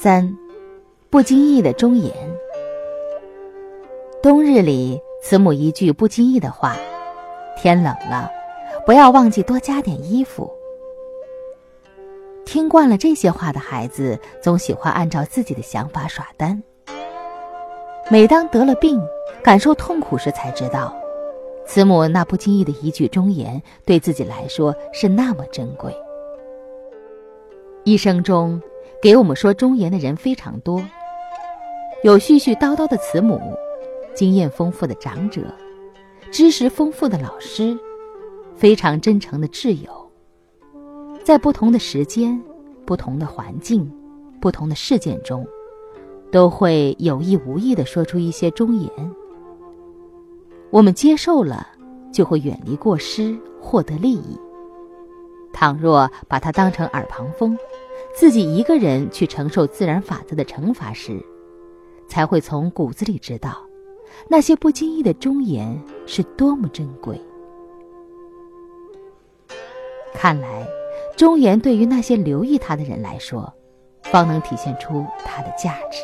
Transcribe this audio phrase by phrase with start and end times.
[0.00, 0.32] 三，
[1.10, 2.14] 不经意的忠言。
[4.22, 6.76] 冬日里，慈母一句不经意的话
[7.58, 8.30] ：“天冷了，
[8.86, 10.48] 不要忘记多加点衣服。”
[12.46, 16.62] 听惯了这些话的孩子，总喜欢按照自己的想法耍单。
[18.08, 19.00] 每当得了病，
[19.42, 20.94] 感受痛苦时，才知道，
[21.66, 25.92] 慈母那不经意的一句忠言，对自己来说是那么珍贵。
[27.82, 28.62] 一生中，
[29.00, 30.82] 给我们说忠言的人非常多，
[32.02, 33.40] 有絮絮叨叨的慈母，
[34.14, 35.42] 经验丰富的长者，
[36.30, 37.78] 知识丰富的老师，
[38.56, 39.90] 非常真诚的挚友。
[41.24, 42.40] 在不同的时间、
[42.84, 43.90] 不同的环境、
[44.40, 45.46] 不同的事件中。
[46.30, 48.90] 都会有意无意的说出一些忠言，
[50.68, 51.66] 我们接受了，
[52.12, 54.38] 就会远离过失，获得利益。
[55.54, 57.56] 倘若把它当成耳旁风，
[58.14, 61.20] 自己一个人去承受自然法则的惩罚时，
[62.08, 63.58] 才会从骨子里知道，
[64.28, 67.20] 那些不经意的忠言是多么珍贵。
[70.14, 70.66] 看来，
[71.16, 73.52] 忠言对于那些留意他的人来说，
[74.04, 76.02] 方能体现出他的价值。